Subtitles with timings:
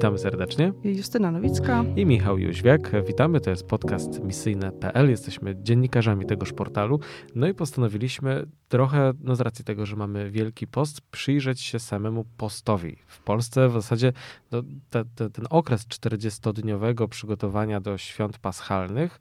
[0.00, 0.72] witamy serdecznie.
[0.84, 3.06] Justyna Nowicka i Michał Jóźwiak.
[3.06, 5.10] Witamy, to jest podcast misyjne.pl.
[5.10, 7.00] Jesteśmy dziennikarzami tegoż portalu.
[7.34, 12.24] No i postanowiliśmy trochę, no z racji tego, że mamy Wielki Post, przyjrzeć się samemu
[12.36, 12.96] postowi.
[13.06, 14.12] W Polsce w zasadzie
[14.50, 19.18] no, te, te, ten okres 40-dniowego przygotowania do świąt paschalnych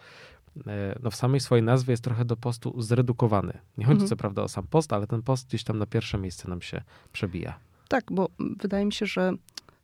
[0.67, 3.53] e, no w samej swojej nazwie jest trochę do postu zredukowany.
[3.77, 4.09] Nie chodzi mhm.
[4.09, 6.81] co prawda o sam post, ale ten post gdzieś tam na pierwsze miejsce nam się
[7.11, 7.59] przebija.
[7.87, 9.33] Tak, bo wydaje mi się, że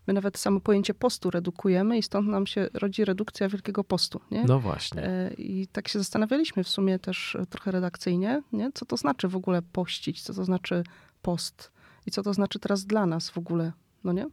[0.08, 4.22] my nawet samo pojęcie postu redukujemy i stąd nam się rodzi redukcja Wielkiego Postu.
[4.32, 4.44] Nie?
[4.44, 5.04] No właśnie.
[5.04, 8.72] E, I tak się zastanawialiśmy w sumie też trochę redakcyjnie, nie?
[8.74, 10.84] co to znaczy w ogóle pościć, co to znaczy
[11.22, 11.72] post
[12.06, 13.72] i co to znaczy teraz dla nas w ogóle,
[14.04, 14.28] no nie?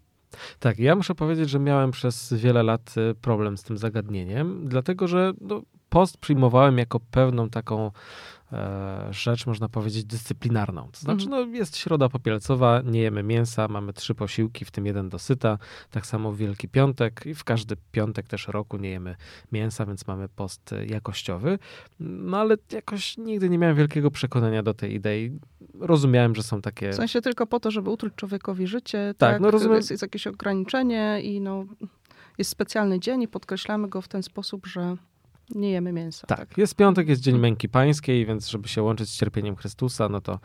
[0.58, 5.08] Tak, ja muszę powiedzieć, że miałem przez wiele lat e, problem z tym zagadnieniem, dlatego
[5.08, 8.41] że no, post przyjmowałem jako pewną taką E,
[9.10, 10.88] rzecz, można powiedzieć, dyscyplinarną.
[10.92, 11.50] To znaczy, mhm.
[11.50, 15.58] no, jest środa popielcowa, nie jemy mięsa, mamy trzy posiłki, w tym jeden dosyta.
[15.90, 19.16] Tak samo w Wielki Piątek i w każdy piątek też roku nie jemy
[19.52, 21.58] mięsa, więc mamy post jakościowy.
[22.00, 25.38] No ale jakoś nigdy nie miałem wielkiego przekonania do tej idei.
[25.80, 26.90] Rozumiałem, że są takie...
[26.90, 29.76] W sensie tylko po to, żeby utruć człowiekowi życie, tak, tak no rozumiem...
[29.76, 31.64] jest, jest jakieś ograniczenie i no,
[32.38, 34.96] jest specjalny dzień i podkreślamy go w ten sposób, że
[35.50, 36.26] nie jemy mięsa.
[36.26, 40.08] Tak, tak, jest piątek, jest Dzień Męki Pańskiej, więc żeby się łączyć z cierpieniem Chrystusa,
[40.08, 40.38] no to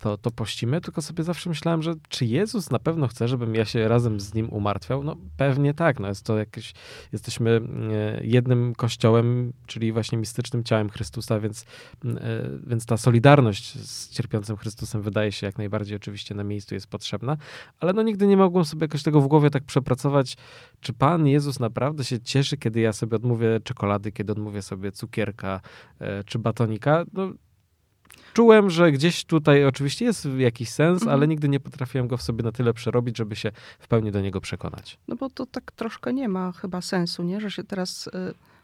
[0.00, 3.64] to, to pościmy, tylko sobie zawsze myślałem, że czy Jezus na pewno chce, żebym ja
[3.64, 5.04] się razem z Nim umartwiał?
[5.04, 6.72] No pewnie tak, no jest to jakieś,
[7.12, 7.60] jesteśmy
[7.92, 11.64] e, jednym kościołem, czyli właśnie mistycznym ciałem Chrystusa, więc,
[12.04, 12.16] e,
[12.66, 17.36] więc ta solidarność z cierpiącym Chrystusem wydaje się jak najbardziej oczywiście na miejscu jest potrzebna,
[17.80, 20.36] ale no nigdy nie mogłem sobie jakoś tego w głowie tak przepracować,
[20.80, 25.60] czy Pan Jezus naprawdę się cieszy, kiedy ja sobie odmówię czekolady, kiedy odmówię sobie cukierka
[25.98, 27.04] e, czy batonika?
[27.12, 27.32] No
[28.32, 31.30] czułem, że gdzieś tutaj oczywiście jest jakiś sens, ale mhm.
[31.30, 34.40] nigdy nie potrafiłem go w sobie na tyle przerobić, żeby się w pełni do niego
[34.40, 34.98] przekonać.
[35.08, 37.40] No bo to tak troszkę nie ma chyba sensu, nie?
[37.40, 38.10] Że się teraz y,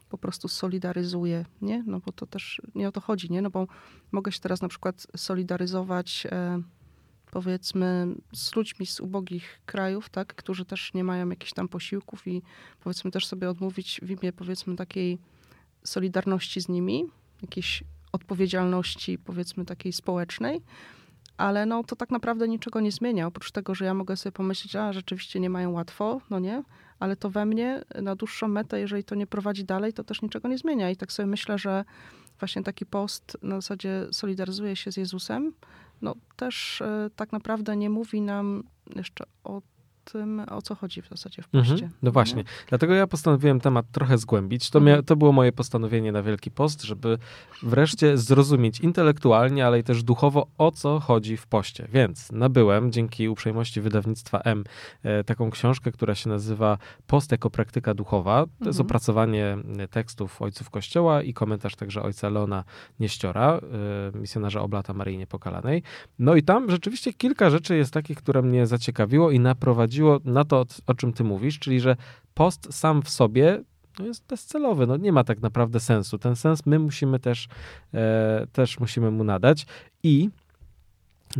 [0.09, 1.83] po prostu solidaryzuje, nie?
[1.87, 3.41] No bo to też nie o to chodzi, nie?
[3.41, 3.67] No bo
[4.11, 6.63] mogę się teraz na przykład solidaryzować y,
[7.31, 10.35] powiedzmy z ludźmi z ubogich krajów, tak?
[10.35, 12.41] Którzy też nie mają jakichś tam posiłków i
[12.83, 15.17] powiedzmy też sobie odmówić w imię powiedzmy takiej
[15.83, 17.05] solidarności z nimi,
[17.41, 20.61] jakiejś odpowiedzialności, powiedzmy takiej społecznej,
[21.37, 24.75] ale no to tak naprawdę niczego nie zmienia, oprócz tego, że ja mogę sobie pomyśleć,
[24.75, 26.63] a rzeczywiście nie mają łatwo, no nie,
[26.99, 30.47] ale to we mnie na dłuższą metę, jeżeli to nie prowadzi dalej, to też niczego
[30.47, 30.89] nie zmienia.
[30.89, 31.85] I tak sobie myślę, że
[32.39, 35.53] właśnie taki post na zasadzie solidaryzuje się z Jezusem,
[36.01, 36.85] no też y,
[37.15, 38.63] tak naprawdę nie mówi nam
[38.95, 39.61] jeszcze o
[40.11, 41.63] tym, o co chodzi w zasadzie w mhm.
[41.63, 41.85] poście.
[41.85, 42.43] Mhm, no właśnie.
[42.43, 42.49] Nie?
[42.69, 44.69] Dlatego ja postanowiłem temat trochę zgłębić.
[44.69, 44.99] To, mhm.
[44.99, 47.17] mia- to było moje postanowienie na Wielki Post, żeby
[47.63, 51.87] wreszcie zrozumieć intelektualnie, ale i też duchowo, o co chodzi w poście.
[51.93, 54.63] Więc nabyłem, dzięki uprzejmości wydawnictwa M,
[55.03, 58.35] e, taką książkę, która się nazywa Post jako praktyka duchowa.
[58.35, 58.67] To mhm.
[58.67, 62.63] jest opracowanie e, tekstów ojców Kościoła i komentarz także ojca Leona
[62.99, 63.59] Nieściora,
[64.13, 65.83] e, misjonarza Oblata Maryi Niepokalanej.
[66.19, 70.45] No i tam rzeczywiście kilka rzeczy jest takich, które mnie zaciekawiło i naprowadziło chodziło na
[70.45, 71.95] to, o czym ty mówisz, czyli że
[72.33, 73.63] post sam w sobie
[73.99, 76.17] no jest bezcelowy, no nie ma tak naprawdę sensu.
[76.17, 77.47] Ten sens my musimy też,
[77.93, 79.65] e, też musimy mu nadać
[80.03, 80.29] i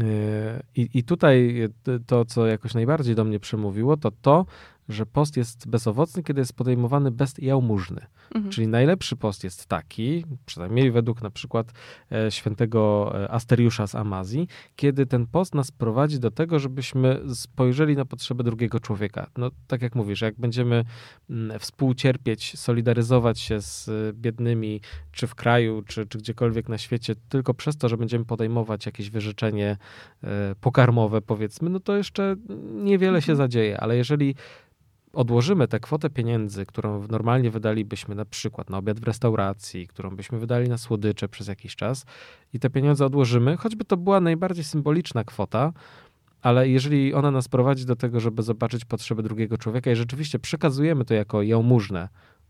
[0.01, 1.69] e, i, I tutaj
[2.07, 4.46] to, co jakoś najbardziej do mnie przemówiło, to to,
[4.90, 8.02] że post jest bezowocny, kiedy jest podejmowany bez jałmużny.
[8.36, 8.52] Mhm.
[8.52, 11.72] Czyli najlepszy post jest taki, przynajmniej według na przykład
[12.12, 17.96] e, świętego e, Asteriusza z Amazji, kiedy ten post nas prowadzi do tego, żebyśmy spojrzeli
[17.96, 19.30] na potrzeby drugiego człowieka.
[19.38, 20.86] No tak jak mówisz, jak będziemy m,
[21.30, 24.81] mm, współcierpieć, solidaryzować się z e, biednymi,
[25.12, 29.09] czy w kraju, czy, czy gdziekolwiek na świecie, tylko przez to, że będziemy podejmować jakieś
[29.09, 29.78] wyrzeczenie
[30.24, 32.36] e, pokarmowe, powiedzmy, no to jeszcze
[32.74, 33.38] niewiele się mhm.
[33.38, 34.36] zadzieje, ale jeżeli
[35.13, 40.40] odłożymy tę kwotę pieniędzy, którą normalnie wydalibyśmy na przykład na obiad w restauracji, którą byśmy
[40.40, 42.05] wydali na słodycze przez jakiś czas
[42.53, 45.73] i te pieniądze odłożymy, choćby to była najbardziej symboliczna kwota,
[46.41, 51.05] ale jeżeli ona nas prowadzi do tego, żeby zobaczyć potrzeby drugiego człowieka i rzeczywiście przekazujemy
[51.05, 52.09] to jako jałmużnę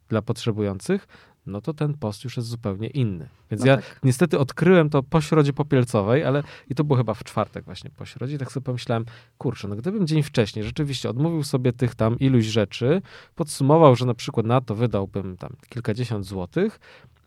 [0.09, 1.07] dla potrzebujących,
[1.47, 3.29] no to ten post już jest zupełnie inny.
[3.51, 3.99] Więc no ja tak.
[4.03, 8.05] niestety odkryłem to po środzie popielcowej, ale i to było chyba w czwartek właśnie po
[8.05, 9.05] środzie, i tak sobie pomyślałem,
[9.38, 13.01] kurczę, no gdybym dzień wcześniej rzeczywiście odmówił sobie tych tam iluś rzeczy,
[13.35, 16.79] podsumował, że na przykład na to wydałbym tam kilkadziesiąt złotych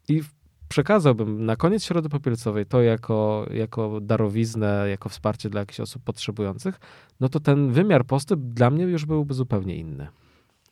[0.09, 0.23] i
[0.69, 6.81] przekazałbym na koniec środy popielcowej to jako, jako darowiznę, jako wsparcie dla jakichś osób potrzebujących,
[7.21, 10.09] no to ten wymiar postu dla mnie już byłby zupełnie inny.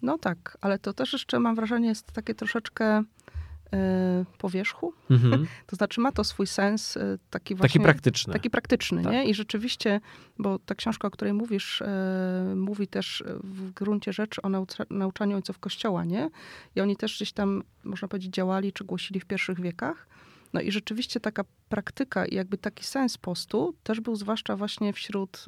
[0.03, 3.03] No tak, ale to też jeszcze mam wrażenie jest takie troszeczkę
[4.39, 4.93] po wierzchu.
[5.11, 5.47] Mhm.
[5.67, 6.99] To znaczy ma to swój sens
[7.31, 7.69] taki właśnie...
[7.69, 8.33] Taki praktyczny.
[8.33, 9.13] Taki praktyczny, tak.
[9.13, 9.25] nie?
[9.25, 10.01] I rzeczywiście,
[10.39, 11.83] bo ta książka, o której mówisz,
[12.57, 14.49] mówi też w gruncie rzeczy o
[14.91, 16.31] nauczaniu ojców Kościoła, nie?
[16.77, 20.07] I oni też gdzieś tam, można powiedzieć, działali czy głosili w pierwszych wiekach.
[20.53, 25.45] No i rzeczywiście taka praktyka i jakby taki sens postu też był zwłaszcza właśnie wśród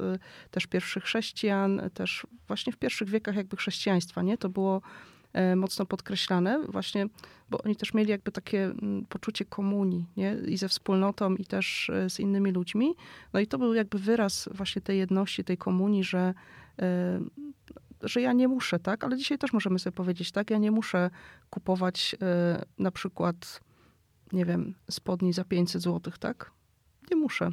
[0.50, 4.38] też pierwszych chrześcijan, też właśnie w pierwszych wiekach jakby chrześcijaństwa, nie?
[4.38, 4.80] To było e,
[5.56, 7.06] mocno podkreślane właśnie,
[7.50, 10.36] bo oni też mieli jakby takie mm, poczucie komunii, nie?
[10.46, 12.94] I ze wspólnotą, i też e, z innymi ludźmi.
[13.32, 16.34] No i to był jakby wyraz właśnie tej jedności, tej komunii, że
[16.78, 17.20] e,
[18.02, 19.04] że ja nie muszę, tak?
[19.04, 20.50] Ale dzisiaj też możemy sobie powiedzieć, tak?
[20.50, 21.10] Ja nie muszę
[21.50, 22.16] kupować
[22.78, 23.60] na przykład
[24.32, 26.50] nie wiem, spodni za 500 zł, tak?
[27.10, 27.50] Nie muszę.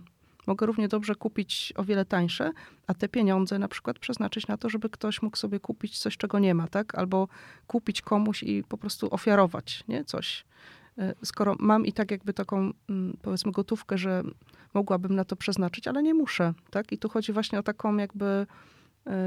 [0.48, 2.52] Mogę równie dobrze kupić o wiele tańsze,
[2.88, 6.40] a te pieniądze na przykład przeznaczyć na to, żeby ktoś mógł sobie kupić coś, czego
[6.40, 6.96] nie ma, tak?
[6.96, 7.28] Albo
[7.68, 10.04] kupić komuś i po prostu ofiarować, nie?
[10.04, 10.46] Coś.
[10.98, 14.24] E, skoro mam i tak jakby taką, mm, powiedzmy, gotówkę, że
[14.74, 16.92] mogłabym na to przeznaczyć, ale nie muszę, tak?
[16.92, 18.48] I tu chodzi właśnie o taką jakby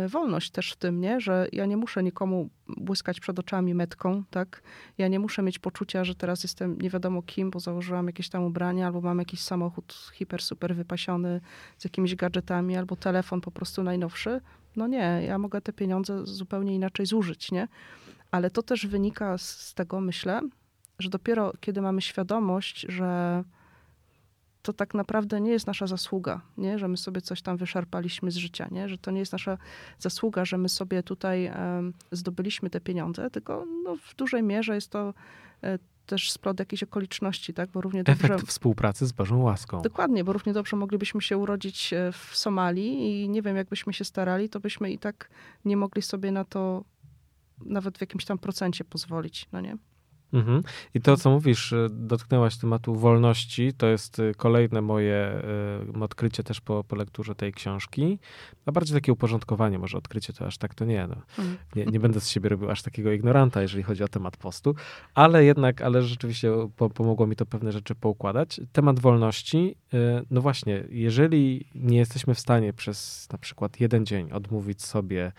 [0.09, 1.21] wolność też w tym, nie?
[1.21, 4.63] że ja nie muszę nikomu błyskać przed oczami metką, tak?
[4.99, 8.45] Ja nie muszę mieć poczucia, że teraz jestem nie wiadomo kim, bo założyłam jakieś tam
[8.45, 11.41] ubrania, albo mam jakiś samochód hiper, super wypasiony
[11.79, 14.41] z jakimiś gadżetami, albo telefon po prostu najnowszy.
[14.77, 17.69] No nie, ja mogę te pieniądze zupełnie inaczej zużyć, nie?
[18.31, 20.41] Ale to też wynika z tego, myślę,
[20.99, 23.45] że dopiero kiedy mamy świadomość, że
[24.63, 26.79] to tak naprawdę nie jest nasza zasługa, nie?
[26.79, 28.89] że my sobie coś tam wyszarpaliśmy z życia, nie?
[28.89, 29.59] że to nie jest nasza
[29.99, 31.53] zasługa, że my sobie tutaj
[32.13, 35.15] zdobyliśmy te pieniądze, tylko no, w dużej mierze jest to
[35.63, 37.71] e, też splot jakiejś okoliczności, tak?
[37.71, 38.25] Bo równie dobrze...
[38.25, 39.83] Efekt współpracy z Bożą łaską.
[39.83, 44.05] Dokładnie, bo równie dobrze moglibyśmy się urodzić e, w Somalii i nie wiem, jakbyśmy się
[44.05, 45.31] starali, to byśmy i tak
[45.65, 46.85] nie mogli sobie na to
[47.65, 49.77] nawet w jakimś tam procencie pozwolić, no nie?
[50.33, 50.63] Mhm.
[50.95, 55.43] I to, co mówisz, y, dotknęłaś tematu wolności, to jest y, kolejne moje
[55.97, 58.19] y, odkrycie też po, po lekturze tej książki.
[58.67, 61.07] A bardziej takie uporządkowanie, może odkrycie to aż tak to nie.
[61.07, 61.17] No.
[61.39, 61.57] Mhm.
[61.77, 64.75] Nie, nie będę z siebie robił aż takiego ignoranta, jeżeli chodzi o temat postu,
[65.15, 68.61] ale jednak, ale rzeczywiście po, pomogło mi to pewne rzeczy poukładać.
[68.73, 69.77] Temat wolności,
[70.31, 75.33] no właśnie, jeżeli nie jesteśmy w stanie przez na przykład jeden dzień odmówić sobie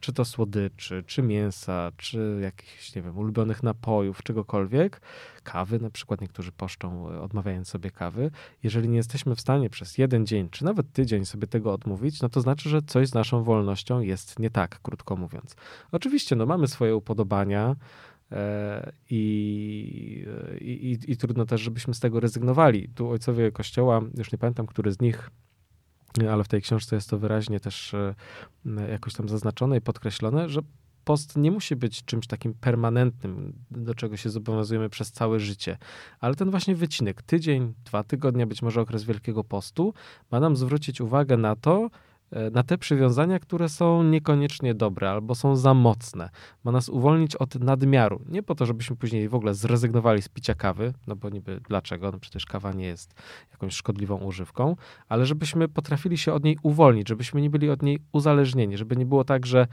[0.00, 5.00] czy to słodyczy, czy mięsa, czy jakichś, nie wiem, ulubionych napojów, czegokolwiek,
[5.42, 8.30] kawy, na przykład niektórzy poszczą, e, odmawiając sobie kawy.
[8.62, 12.28] Jeżeli nie jesteśmy w stanie przez jeden dzień, czy nawet tydzień sobie tego odmówić, no
[12.28, 15.56] to znaczy, że coś z naszą wolnością jest nie tak, krótko mówiąc.
[15.92, 17.76] Oczywiście, no mamy swoje upodobania,
[18.32, 20.26] e, i,
[20.60, 22.88] i, i, trudno też, żebyśmy z tego rezygnowali.
[22.88, 25.30] Tu ojcowie Kościoła, już nie pamiętam, który z nich
[26.30, 28.14] ale w tej książce jest to wyraźnie też e,
[28.90, 30.60] jakoś tam zaznaczone i podkreślone, że
[31.04, 35.78] post nie musi być czymś takim permanentnym, do czego się zobowiązujemy przez całe życie,
[36.20, 39.94] ale ten właśnie wycinek, tydzień, dwa tygodnie, być może okres Wielkiego Postu,
[40.30, 41.90] ma nam zwrócić uwagę na to,
[42.52, 46.30] na te przywiązania, które są niekoniecznie dobre albo są za mocne.
[46.64, 48.20] Ma nas uwolnić od nadmiaru.
[48.28, 52.12] Nie po to, żebyśmy później w ogóle zrezygnowali z picia kawy, no bo niby dlaczego?
[52.12, 53.14] No przecież kawa nie jest
[53.52, 54.76] jakąś szkodliwą używką,
[55.08, 59.06] ale żebyśmy potrafili się od niej uwolnić, żebyśmy nie byli od niej uzależnieni, żeby nie
[59.06, 59.66] było tak, że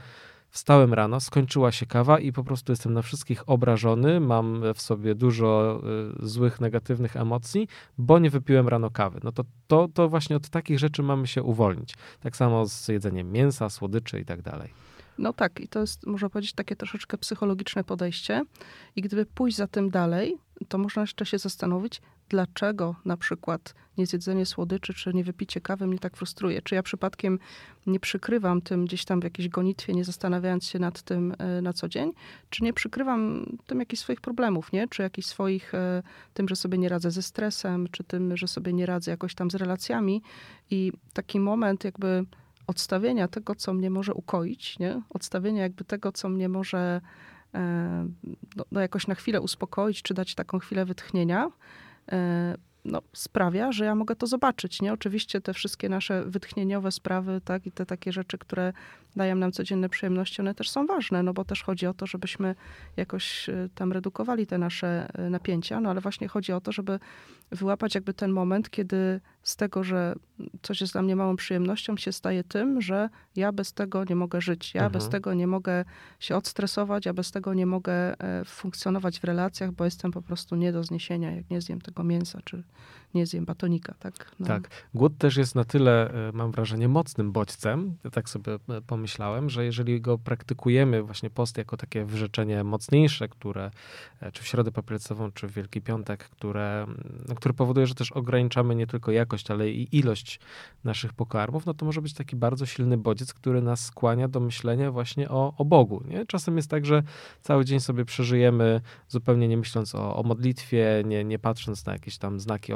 [0.54, 5.14] Wstałem rano, skończyła się kawa i po prostu jestem na wszystkich obrażony, mam w sobie
[5.14, 5.80] dużo
[6.22, 7.68] y, złych, negatywnych emocji,
[7.98, 9.20] bo nie wypiłem rano kawy.
[9.24, 11.94] No to, to, to właśnie od takich rzeczy mamy się uwolnić.
[12.20, 14.70] Tak samo z jedzeniem mięsa, słodyczy i tak dalej.
[15.18, 18.44] No tak, i to jest, można powiedzieć, takie troszeczkę psychologiczne podejście.
[18.96, 20.36] I gdyby pójść za tym dalej,
[20.68, 25.98] to można jeszcze się zastanowić, dlaczego na przykład niezjedzenie słodyczy czy nie wypicie kawy mnie
[25.98, 26.62] tak frustruje.
[26.62, 27.38] Czy ja przypadkiem
[27.86, 31.72] nie przykrywam tym gdzieś tam w jakiejś gonitwie, nie zastanawiając się nad tym e, na
[31.72, 32.12] co dzień,
[32.50, 34.88] czy nie przykrywam tym jakichś swoich problemów, nie?
[34.88, 36.02] Czy jakichś swoich, e,
[36.34, 39.50] tym, że sobie nie radzę ze stresem, czy tym, że sobie nie radzę jakoś tam
[39.50, 40.22] z relacjami.
[40.70, 42.24] I taki moment jakby
[42.66, 45.02] odstawienia tego, co mnie może ukoić, nie?
[45.10, 47.00] Odstawienia jakby tego, co mnie może
[47.54, 48.08] e,
[48.56, 51.50] no, no jakoś na chwilę uspokoić, czy dać taką chwilę wytchnienia,
[52.84, 54.82] no, sprawia, że ja mogę to zobaczyć.
[54.82, 54.92] Nie?
[54.92, 58.72] Oczywiście te wszystkie nasze wytchnieniowe sprawy, tak, i te takie rzeczy, które
[59.16, 62.54] dają nam codzienne przyjemności, one też są ważne, no bo też chodzi o to, żebyśmy
[62.96, 66.98] jakoś e, tam redukowali te nasze e, napięcia, no ale właśnie chodzi o to, żeby
[67.50, 70.14] wyłapać jakby ten moment, kiedy z tego, że
[70.62, 74.40] coś jest dla mnie małą przyjemnością, się staje tym, że ja bez tego nie mogę
[74.40, 74.74] żyć.
[74.74, 74.92] Ja Mhm.
[74.92, 75.84] bez tego nie mogę
[76.20, 80.56] się odstresować, ja bez tego nie mogę e, funkcjonować w relacjach, bo jestem po prostu
[80.56, 82.62] nie do zniesienia, jak nie zjem tego mięsa, czy
[83.14, 84.30] nie zjem batonika, tak?
[84.40, 84.46] No.
[84.46, 84.70] Tak.
[84.94, 89.50] Głód też jest na tyle, e, mam wrażenie, mocnym bodźcem, ja tak sobie e, pomyślałem,
[89.50, 93.70] że jeżeli go praktykujemy, właśnie post jako takie wyrzeczenie mocniejsze, które
[94.20, 97.94] e, czy w środę popielcową, czy w Wielki Piątek, które, mm, no, które powoduje, że
[97.94, 100.40] też ograniczamy nie tylko jakość, ale i ilość
[100.84, 104.92] naszych pokarmów, no to może być taki bardzo silny bodziec, który nas skłania do myślenia
[104.92, 106.02] właśnie o, o Bogu.
[106.08, 106.26] Nie?
[106.26, 107.02] Czasem jest tak, że
[107.42, 112.18] cały dzień sobie przeżyjemy zupełnie nie myśląc o, o modlitwie, nie, nie patrząc na jakieś
[112.18, 112.72] tam znaki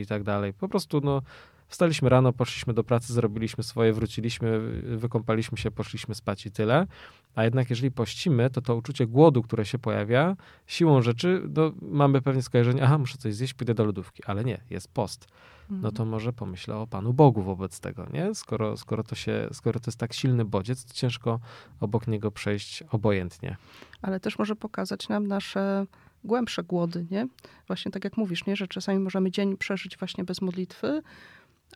[0.00, 0.54] i tak dalej.
[0.54, 1.22] Po prostu no,
[1.68, 4.58] wstaliśmy rano, poszliśmy do pracy, zrobiliśmy swoje, wróciliśmy,
[4.96, 6.86] wykąpaliśmy się, poszliśmy spać i tyle.
[7.34, 12.22] A jednak jeżeli pościmy, to to uczucie głodu, które się pojawia, siłą rzeczy no, mamy
[12.22, 14.22] pewnie skojarzenie, aha, muszę coś zjeść, pójdę do lodówki.
[14.26, 15.26] Ale nie, jest post.
[15.70, 15.94] No Mhm.
[15.94, 18.34] to może pomyślę o Panu Bogu wobec tego, nie?
[18.34, 21.40] Skoro, skoro, to, się, skoro to jest tak silny bodziec, to ciężko
[21.80, 23.56] obok niego przejść obojętnie.
[24.02, 25.86] ale też może pokazać nam nasze
[26.24, 27.28] głębsze głody, nie?
[27.66, 28.56] Właśnie tak jak mówisz, nie?
[28.56, 31.02] Że czasami możemy dzień przeżyć właśnie bez modlitwy,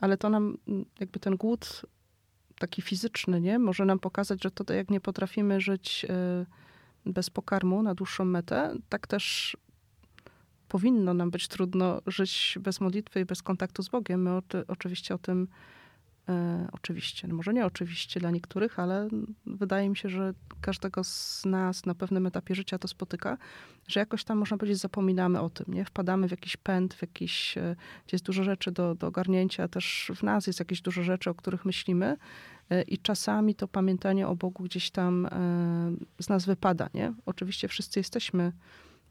[0.00, 1.83] ale to nam mm, jakby ten głód
[2.59, 3.59] taki fizyczny, nie?
[3.59, 6.07] Może nam pokazać, że to jak nie potrafimy żyć
[7.07, 9.57] y, bez pokarmu na dłuższą metę, tak też
[10.69, 14.23] powinno nam być trudno żyć bez modlitwy i bez kontaktu z Bogiem.
[14.23, 15.50] My o, oczywiście o tym E,
[16.73, 19.09] oczywiście, no może nie oczywiście dla niektórych, ale
[19.47, 23.38] wydaje mi się, że każdego z nas na pewnym etapie życia to spotyka,
[23.88, 25.85] że jakoś tam można powiedzieć zapominamy o tym, nie?
[25.85, 30.12] Wpadamy w jakiś pęd, w jakiś, e, gdzie jest dużo rzeczy do, do ogarnięcia, też
[30.14, 32.16] w nas jest jakieś dużo rzeczy, o których myślimy
[32.71, 35.30] e, i czasami to pamiętanie o Bogu gdzieś tam e,
[36.23, 37.12] z nas wypada, nie?
[37.26, 38.52] Oczywiście wszyscy jesteśmy,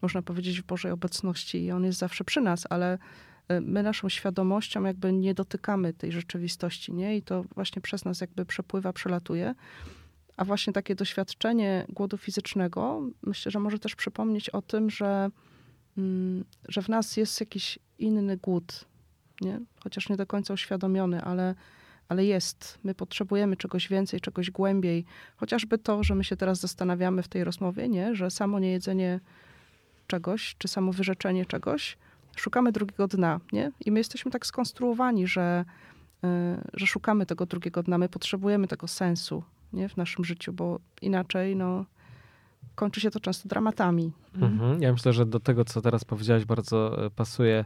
[0.01, 2.97] można powiedzieć, w Bożej obecności i On jest zawsze przy nas, ale e,
[3.61, 7.17] my naszą świadomością jakby nie dotykamy tej rzeczywistości, nie?
[7.17, 9.55] I to właśnie przez nas jakby przepływa, przelatuje.
[10.37, 15.29] A właśnie takie doświadczenie głodu fizycznego, myślę, że może też przypomnieć o tym, że,
[15.97, 18.85] mm, że w nas jest jakiś inny głód,
[19.41, 19.59] nie?
[19.83, 21.55] Chociaż nie do końca uświadomiony, ale,
[22.09, 22.79] ale jest.
[22.83, 25.05] My potrzebujemy czegoś więcej, czegoś głębiej.
[25.35, 28.15] Chociażby to, że my się teraz zastanawiamy w tej rozmowie, nie?
[28.15, 29.19] Że samo niejedzenie
[30.07, 31.97] czegoś, czy samo wyrzeczenie czegoś,
[32.35, 33.71] szukamy drugiego dna, nie?
[33.85, 35.65] I my jesteśmy tak skonstruowani, że,
[36.23, 36.27] y,
[36.73, 37.97] że szukamy tego drugiego dna.
[37.97, 39.89] My potrzebujemy tego sensu, nie?
[39.89, 41.85] W naszym życiu, bo inaczej, no,
[42.75, 44.11] kończy się to często dramatami.
[44.35, 44.81] Mhm.
[44.81, 47.65] Ja myślę, że do tego, co teraz powiedziałaś, bardzo e, pasuje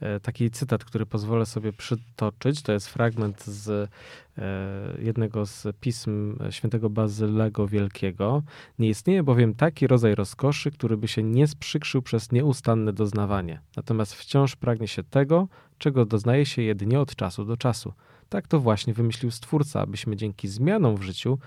[0.00, 2.62] e, taki cytat, który pozwolę sobie przytoczyć.
[2.62, 3.90] To jest fragment z
[4.38, 8.42] e, jednego z pism świętego Bazylego Wielkiego.
[8.78, 13.60] Nie istnieje bowiem taki rodzaj rozkoszy, który by się nie sprzykrzył przez nieustanne doznawanie.
[13.76, 15.48] Natomiast wciąż pragnie się tego,
[15.78, 17.92] czego doznaje się jedynie od czasu do czasu.
[18.28, 21.38] Tak to właśnie wymyślił Stwórca, abyśmy dzięki zmianom w życiu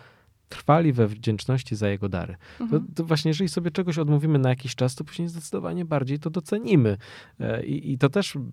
[0.54, 2.36] trwali we wdzięczności za jego dary.
[2.58, 2.88] To, Mhm.
[2.96, 6.98] to właśnie, jeżeli sobie czegoś odmówimy na jakiś czas, to później zdecydowanie bardziej to docenimy.
[7.40, 8.52] E, I, i to też mm,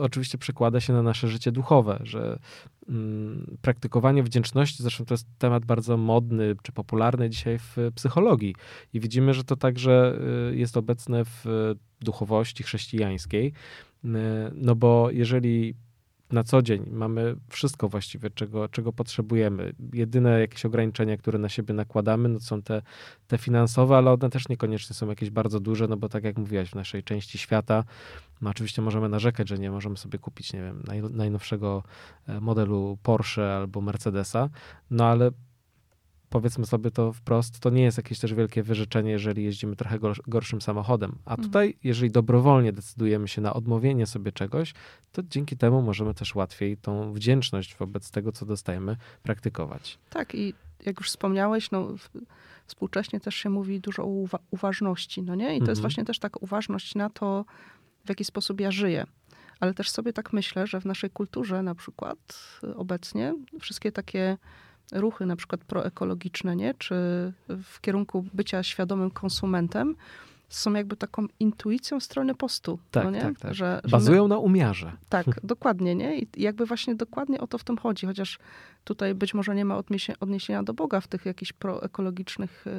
[0.00, 2.38] oczywiście przekłada się na nasze życie duchowe, że
[2.88, 8.54] mm, praktykowanie wdzięczności, zresztą to jest temat bardzo modny czy popularny dzisiaj w psychologii.
[8.92, 10.18] I widzimy, że to także
[10.52, 11.44] y, jest obecne w
[12.00, 13.52] duchowości chrześcijańskiej.
[14.04, 14.08] Y,
[14.54, 15.74] No bo jeżeli
[16.32, 19.72] na co dzień mamy wszystko właściwie, czego, czego potrzebujemy.
[19.92, 22.82] Jedyne jakieś ograniczenia, które na siebie nakładamy, no są te,
[23.26, 26.70] te finansowe, ale one też niekoniecznie są jakieś bardzo duże, no bo tak jak mówiłaś,
[26.70, 27.84] w naszej części świata,
[28.40, 31.82] no oczywiście możemy narzekać, że nie możemy sobie kupić, nie wiem, naj, najnowszego
[32.26, 34.50] e, modelu Porsche albo Mercedesa,
[34.90, 35.30] no ale
[36.32, 40.20] powiedzmy sobie to wprost, to nie jest jakieś też wielkie wyrzeczenie, jeżeli jeździmy trochę gor-
[40.28, 41.18] gorszym samochodem.
[41.24, 41.48] A Mhm.
[41.48, 44.74] tutaj, jeżeli dobrowolnie decydujemy się na odmówienie sobie czegoś,
[45.12, 49.98] to dzięki temu możemy też łatwiej tą wdzięczność wobec tego, co dostajemy, praktykować.
[50.10, 50.54] Tak, i
[50.86, 51.88] jak już wspomniałeś, no,
[52.66, 55.44] współcześnie też się mówi dużo o uwa- uważności, no nie?
[55.46, 55.68] I to Mhm.
[55.70, 57.44] jest właśnie też taka uważność na to,
[58.04, 59.06] w jaki sposób ja żyję.
[59.60, 62.18] Ale też sobie tak myślę, że w naszej kulturze na przykład
[62.64, 64.38] y, obecnie wszystkie takie
[64.92, 66.74] ruchy na przykład proekologiczne, nie?
[66.74, 66.94] Czy
[67.48, 69.94] w kierunku bycia świadomym konsumentem
[70.48, 72.78] są jakby taką intuicją strony postu.
[72.90, 73.20] Tak, no nie?
[73.20, 73.54] tak, tak.
[73.54, 74.92] Że, że my- Bazują na umiarze.
[75.08, 76.18] tak, dokładnie, nie?
[76.18, 78.38] I jakby właśnie dokładnie o to w tym chodzi, chociaż
[78.84, 82.70] tutaj być może nie ma odniesie- odniesienia do Boga w tych jakichś proekologicznych y,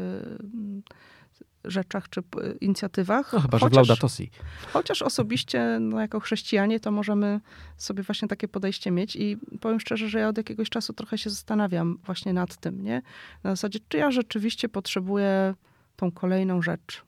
[1.65, 2.23] rzeczach czy
[2.61, 3.33] inicjatywach.
[3.33, 4.29] No chyba, że w chociaż, Laudato Si.
[4.73, 7.39] chociaż osobiście, no, jako chrześcijanie, to możemy
[7.77, 11.29] sobie właśnie takie podejście mieć i powiem szczerze, że ja od jakiegoś czasu trochę się
[11.29, 13.01] zastanawiam właśnie nad tym, nie?
[13.43, 15.55] Na zasadzie, czy ja rzeczywiście potrzebuję
[15.95, 17.03] tą kolejną rzecz.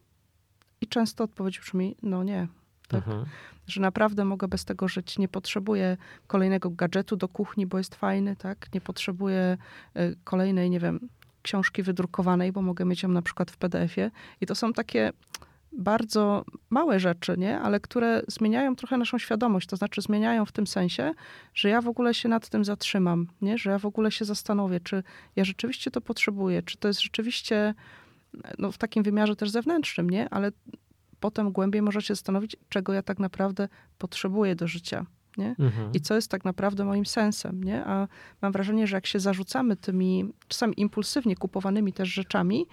[0.81, 2.47] I często odpowiedź brzmi, no nie,
[2.87, 3.07] Tak?
[3.07, 3.25] Mhm.
[3.67, 5.17] Że naprawdę mogę bez tego żyć.
[5.17, 5.97] Nie potrzebuję
[6.27, 8.73] kolejnego gadżetu do kuchni, bo jest fajny, tak?
[8.73, 9.57] Nie potrzebuję
[9.97, 11.09] y, kolejnej, nie wiem,
[11.45, 14.11] książki wydrukowanej, bo mogę mieć ją na przykład w PDF-ie.
[14.41, 15.11] I to są takie
[15.71, 17.59] bardzo małe rzeczy, nie?
[17.59, 19.67] ale które zmieniają trochę naszą świadomość.
[19.67, 21.13] To znaczy zmieniają w tym sensie,
[21.53, 23.57] że ja w ogóle się nad tym zatrzymam, nie?
[23.57, 25.03] że ja w ogóle się zastanowię, czy
[25.35, 27.73] ja rzeczywiście to potrzebuję, czy to jest rzeczywiście
[28.59, 30.29] no, w takim wymiarze też zewnętrznym, nie?
[30.29, 30.51] ale
[31.19, 35.05] potem głębiej może się zastanowić, czego ja tak naprawdę potrzebuję do życia.
[35.37, 35.55] Nie?
[35.59, 35.91] Mhm.
[35.93, 37.85] I co jest tak naprawdę moim sensem, nie?
[37.85, 38.07] A
[38.41, 42.65] mam wrażenie, że jak się zarzucamy tymi czasami impulsywnie kupowanymi też rzeczami,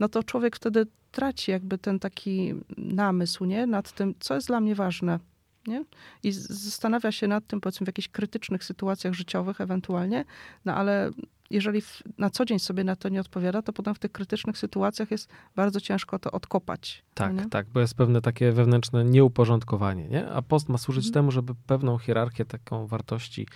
[0.00, 3.66] no to człowiek wtedy traci jakby ten taki namysł, nie?
[3.66, 5.18] Nad tym, co jest dla mnie ważne,
[5.66, 5.84] nie?
[6.22, 10.24] I zastanawia się nad tym, powiedzmy, w jakichś krytycznych sytuacjach życiowych ewentualnie,
[10.64, 11.10] no ale
[11.50, 14.58] jeżeli w, na co dzień sobie na to nie odpowiada, to potem w tych krytycznych
[14.58, 17.02] sytuacjach jest bardzo ciężko to odkopać.
[17.14, 17.48] Tak, nie?
[17.48, 20.28] tak, bo jest pewne takie wewnętrzne nieuporządkowanie, nie?
[20.28, 21.14] A post ma służyć mhm.
[21.14, 23.46] temu, żeby pewną hierarchię taką wartości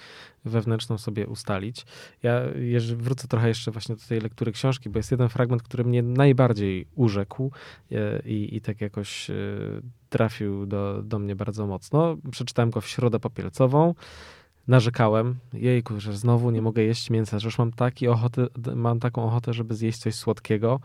[0.44, 1.86] wewnętrzną sobie ustalić.
[2.22, 5.84] Ja jeżeli wrócę trochę jeszcze właśnie do tej lektury książki, bo jest jeden fragment, który
[5.84, 7.50] mnie najbardziej urzekł
[7.92, 9.34] e, i, i tak jakoś e,
[10.14, 12.16] trafił do, do mnie bardzo mocno.
[12.30, 13.94] Przeczytałem go w środę popielcową
[14.68, 19.24] narzekałem, jejku, że znowu nie mogę jeść mięsa, że już mam, taki ochotę, mam taką
[19.24, 20.80] ochotę, żeby zjeść coś słodkiego.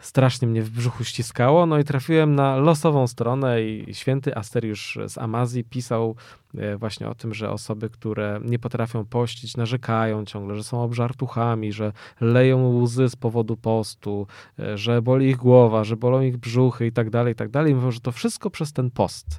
[0.00, 5.18] Strasznie mnie w brzuchu ściskało, no i trafiłem na losową stronę i święty Asteriusz z
[5.18, 6.16] Amazji pisał
[6.58, 11.72] e, właśnie o tym, że osoby, które nie potrafią pościć, narzekają ciągle, że są obżartuchami,
[11.72, 14.26] że leją łzy z powodu postu,
[14.58, 17.74] e, że boli ich głowa, że bolą ich brzuchy i tak dalej, i tak dalej.
[17.74, 19.38] Mówią, że to wszystko przez ten post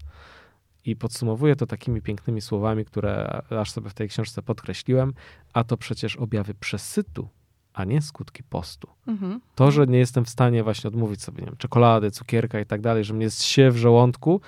[0.85, 5.13] i podsumowuję to takimi pięknymi słowami, które aż sobie w tej książce podkreśliłem,
[5.53, 7.29] a to przecież objawy przesytu,
[7.77, 8.87] a nie skutki postu.
[9.07, 9.41] Mhm.
[9.55, 12.81] To, że nie jestem w stanie właśnie odmówić sobie, nie wiem, czekolady, cukierka i tak
[12.81, 14.41] dalej, że mnie jest się w żołądku,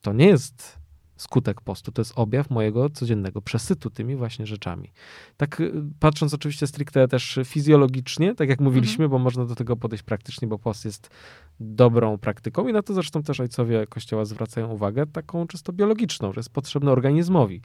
[0.00, 0.78] to nie jest
[1.16, 1.92] skutek postu.
[1.92, 4.92] To jest objaw mojego codziennego przesytu tymi właśnie rzeczami.
[5.36, 9.10] Tak y, patrząc oczywiście stricte też fizjologicznie, tak jak mówiliśmy, mhm.
[9.10, 11.10] bo można do tego podejść praktycznie, bo post jest
[11.60, 16.38] dobrą praktyką i na to zresztą też ojcowie Kościoła zwracają uwagę, taką czysto biologiczną, że
[16.38, 17.60] jest potrzebny organizmowi,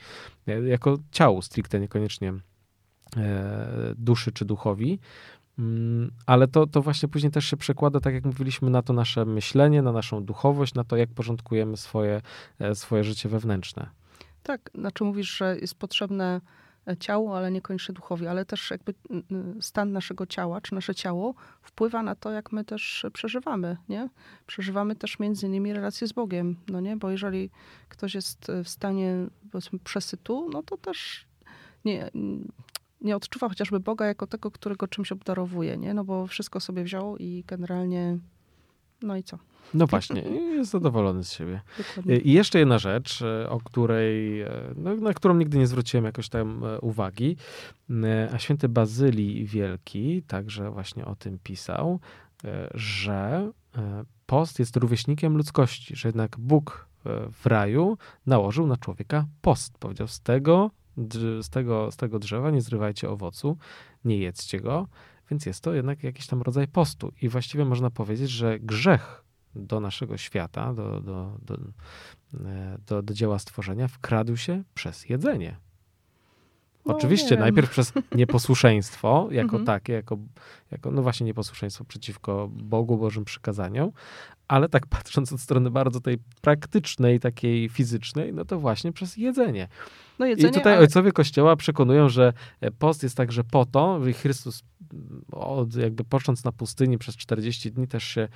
[0.68, 2.34] jako ciału stricte, niekoniecznie
[3.96, 5.00] duszy czy duchowi.
[5.60, 9.26] Mm, ale to, to właśnie później też się przekłada, tak jak mówiliśmy, na to nasze
[9.26, 12.22] myślenie, na naszą duchowość, na to, jak porządkujemy swoje,
[12.60, 13.90] e, swoje życie wewnętrzne.
[14.44, 16.42] Tak, znaczy mówisz, że jest potrzebne
[16.88, 18.94] e, ciało, ale niekoniecznie duchowi, ale też jakby
[19.62, 24.10] stan naszego ciała, czy nasze ciało wpływa na to, jak my też przeżywamy, nie?
[24.48, 26.98] Przeżywamy też między innymi relacje z Bogiem, no nie?
[26.98, 27.50] Bo jeżeli
[27.90, 31.26] ktoś jest w stanie, powiedzmy, przesytu, no to też
[31.86, 32.12] nie,
[33.02, 35.94] nie odczuwa chociażby Boga jako tego, którego czymś obdarowuje, nie?
[35.94, 38.18] No bo wszystko sobie wziął i generalnie,
[39.02, 39.38] no i co?
[39.74, 41.62] No właśnie, jest zadowolony z siebie.
[41.78, 42.18] Dokładnie.
[42.18, 46.30] I jeszcze jedna rzecz, e, o której, e, no, na którą nigdy nie zwróciłem jakoś
[46.30, 47.38] tam e, uwagi,
[48.34, 52.00] a święty Bazylii Wielki także właśnie o tym pisał,
[52.74, 53.52] że
[54.26, 56.88] post jest rówieśnikiem ludzkości, że jednak Bóg
[57.32, 59.78] w raju nałożył na człowieka post.
[59.78, 60.72] Powiedział, z tego
[61.42, 63.58] z tego, z tego drzewa nie zrywajcie owocu,
[64.06, 64.88] nie jedzcie go,
[65.32, 67.12] więc jest to jednak jakiś tam rodzaj postu.
[67.22, 69.24] I właściwie można powiedzieć, że grzech
[69.56, 71.56] do naszego świata, do, do, do,
[72.46, 75.58] e, do, do dzieła stworzenia wkradł się przez jedzenie.
[76.86, 79.66] No, Oczywiście najpierw przez nieposłuszeństwo jako mhm.
[79.66, 80.18] takie, jako,
[80.72, 83.92] jako, no właśnie nieposłuszeństwo przeciwko Bogu, Bożym przykazaniom,
[84.48, 89.68] ale tak patrząc od strony bardzo tej praktycznej, takiej fizycznej, no to właśnie przez jedzenie.
[90.20, 90.82] No jedzenie, I tutaj ale...
[90.82, 94.64] ojcowie Kościoła przekonują, że e, post jest także po to, że Chrystus
[95.32, 98.28] od, jakby począc na pustyni przez 40 dni też się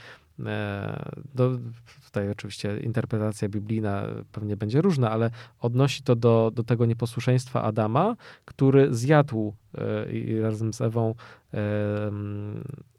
[0.46, 1.58] e, do,
[2.06, 8.16] tutaj oczywiście interpretacja biblijna pewnie będzie różna, ale odnosi to do, do tego nieposłuszeństwa Adama,
[8.46, 11.16] który zjadł e, i razem z Ewą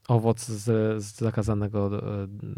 [0.08, 0.64] owoc z,
[1.04, 1.90] z zakazanego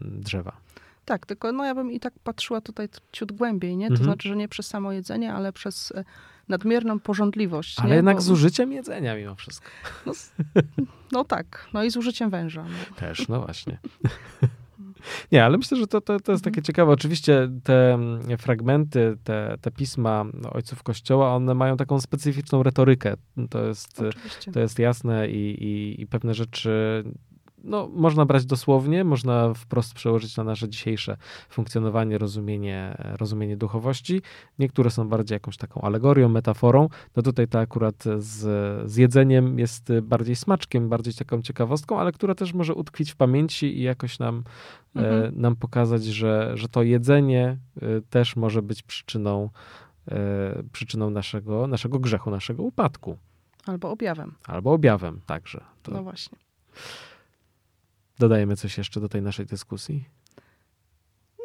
[0.04, 0.56] drzewa.
[1.04, 3.86] Tak, tylko no ja bym i tak patrzyła tutaj ciut głębiej, nie?
[3.86, 4.04] To mhm.
[4.04, 6.04] znaczy, że nie przez samo jedzenie, ale przez e,
[6.48, 7.78] nadmierną porządliwość.
[7.80, 7.96] Ale nie?
[7.96, 8.22] jednak Bo...
[8.22, 9.68] z użyciem jedzenia mimo wszystko.
[10.06, 10.12] No,
[11.12, 12.62] no tak, no i z użyciem węża.
[12.62, 12.96] No.
[12.96, 13.78] Też, no właśnie.
[15.32, 16.64] Nie, ale myślę, że to, to, to jest takie mhm.
[16.64, 16.92] ciekawe.
[16.92, 23.14] Oczywiście te mm, fragmenty, te, te pisma ojców Kościoła, one mają taką specyficzną retorykę.
[23.50, 24.02] To jest,
[24.52, 27.04] to jest jasne i, i, i pewne rzeczy
[27.64, 31.16] no, można brać dosłownie, można wprost przełożyć na nasze dzisiejsze
[31.48, 34.22] funkcjonowanie, rozumienie, rozumienie duchowości.
[34.58, 36.88] Niektóre są bardziej jakąś taką alegorią, metaforą.
[37.16, 38.40] No tutaj to akurat z,
[38.90, 43.78] z jedzeniem jest bardziej smaczkiem, bardziej taką ciekawostką, ale która też może utkwić w pamięci
[43.78, 44.44] i jakoś nam,
[44.94, 45.24] mhm.
[45.24, 49.50] e, nam pokazać, że, że to jedzenie e, też może być przyczyną,
[50.08, 53.18] e, przyczyną naszego, naszego grzechu, naszego upadku.
[53.66, 54.34] Albo objawem.
[54.46, 55.64] Albo objawem także.
[55.82, 55.92] To...
[55.92, 56.38] No właśnie.
[58.18, 60.08] Dodajemy coś jeszcze do tej naszej dyskusji?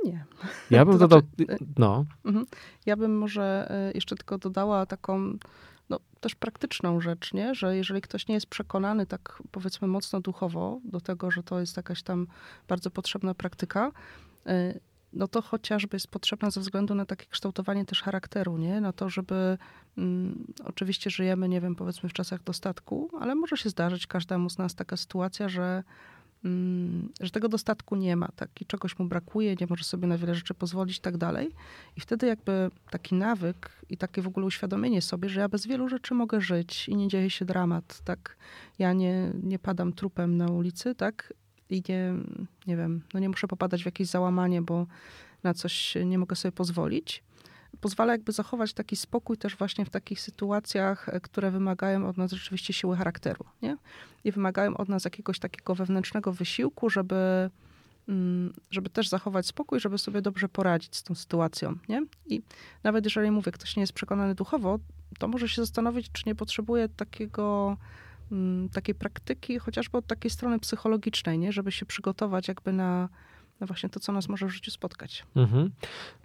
[0.04, 0.26] Nie.
[0.72, 1.22] Ja bym to dodał.
[1.36, 2.06] Znaczy, y, no.
[2.26, 2.46] Mhm.
[2.86, 5.34] Ja bym może y, jeszcze tylko dodała taką
[5.90, 7.56] no, też praktyczną rzecz, nie?
[7.56, 11.78] że jeżeli ktoś nie jest przekonany tak powiedzmy mocno duchowo do tego, że to jest
[11.78, 12.28] jakaś tam
[12.68, 13.92] bardzo potrzebna praktyka,
[14.48, 14.80] y,
[15.14, 18.82] no to chociażby jest potrzebna ze względu na takie kształtowanie też charakteru, nie?
[18.82, 19.58] Na to, żeby
[19.98, 24.58] mm, oczywiście żyjemy, nie wiem, powiedzmy w czasach dostatku, ale może się zdarzyć każdemu z
[24.58, 25.84] nas taka sytuacja, że
[27.22, 30.36] że tego dostatku nie ma, tak, i czegoś mu brakuje, nie może sobie na wiele
[30.36, 31.50] rzeczy pozwolić tak dalej.
[31.96, 35.90] I wtedy jakby taki nawyk i takie w ogóle uświadomienie sobie, że ja bez wielu
[35.90, 38.38] rzeczy mogę żyć i nie dzieje się dramat, tak.
[38.80, 41.34] Ja nie, nie padam trupem na ulicy, tak,
[41.70, 42.14] i nie,
[42.68, 44.88] nie wiem, no nie muszę popadać w jakieś załamanie, bo
[45.44, 47.24] na coś nie mogę sobie pozwolić
[47.82, 52.32] pozwala jakby zachować taki spokój też właśnie w takich sytuacjach, e, które wymagają od nas
[52.32, 53.78] rzeczywiście siły charakteru, nie?
[54.24, 57.50] I wymagają od nas jakiegoś takiego wewnętrznego wysiłku, żeby,
[58.10, 62.06] mm, żeby też zachować spokój, żeby sobie dobrze poradzić z tą sytuacją, nie?
[62.26, 62.42] I
[62.84, 64.80] nawet jeżeli mówię, ktoś nie jest przekonany duchowo,
[65.20, 67.78] to może się zastanowić, czy nie potrzebuje takiego
[68.32, 71.52] mm, takiej praktyki, chociażby od takiej strony psychologicznej, nie?
[71.52, 73.10] żeby się przygotować jakby na,
[73.60, 75.26] no właśnie to, co nas może w życiu spotkać.
[75.36, 75.72] Mhm.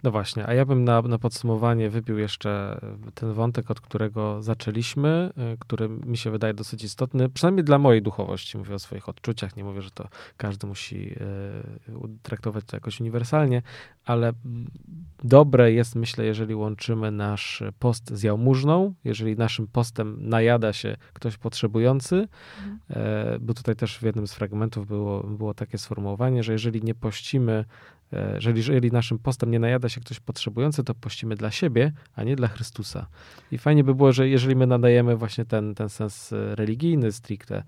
[0.03, 2.79] No właśnie, a ja bym na, na podsumowanie wypił jeszcze
[3.15, 8.01] ten wątek, od którego zaczęliśmy, y, który mi się wydaje dosyć istotny, przynajmniej dla mojej
[8.01, 8.57] duchowości.
[8.57, 13.61] Mówię o swoich odczuciach, nie mówię, że to każdy musi y, traktować to jakoś uniwersalnie,
[14.05, 14.33] ale
[15.23, 21.37] dobre jest, myślę, jeżeli łączymy nasz post z jałmużną, jeżeli naszym postem najada się ktoś
[21.37, 22.79] potrzebujący, mhm.
[22.89, 26.95] E, bo tutaj też w jednym z fragmentów było, było takie sformułowanie, że jeżeli nie
[27.23, 27.65] pościmy,
[28.13, 32.35] e, jeżeli, naszym postem nie najada się ktoś potrzebujący, to pościmy dla siebie, a nie
[32.35, 33.07] dla Chrystusa.
[33.51, 37.63] I fajnie by było, że jeżeli my nadajemy właśnie ten, ten sens religijny stricte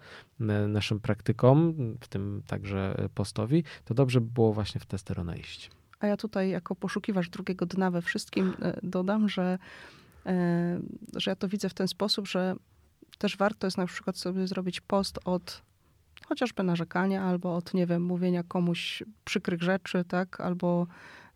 [0.67, 5.71] naszym praktykom, w tym także postowi, to dobrze by było właśnie w tę stronę iść.
[5.99, 9.57] A ja tutaj jako poszukiwacz drugiego dna we wszystkim e, dodam, że,
[10.25, 10.79] e,
[11.15, 12.55] że ja to widzę w ten sposób, że
[13.17, 15.61] też warto jest na przykład sobie zrobić post od
[16.25, 20.87] chociażby narzekania, albo od, nie wiem, mówienia komuś przykrych rzeczy, tak, albo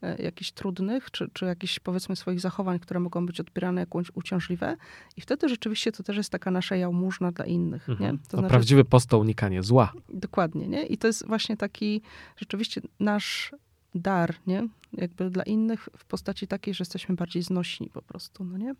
[0.01, 4.77] e, jakichś trudnych, czy, czy jakichś powiedzmy swoich zachowań, które mogą być odbierane jako uciążliwe.
[5.17, 7.89] I wtedy rzeczywiście to też jest taka nasza jałmużna dla innych.
[7.89, 8.11] Mhm.
[8.11, 8.17] Nie?
[8.17, 9.93] To no, znaczy, prawdziwy post unikanie zła.
[10.09, 10.85] Dokładnie, nie?
[10.85, 12.01] I to jest właśnie taki
[12.37, 13.51] rzeczywiście nasz
[13.95, 14.67] dar, nie?
[14.93, 18.75] Jakby dla innych w postaci takiej, że jesteśmy bardziej znośni po prostu, no nie?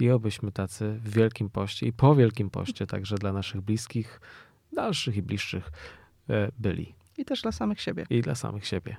[0.00, 4.20] I obyśmy tacy w Wielkim Poście i po Wielkim Poście także dla naszych bliskich,
[4.72, 5.70] dalszych i bliższych
[6.30, 6.94] e, byli.
[7.18, 8.06] I też dla samych siebie.
[8.10, 8.96] I dla samych siebie.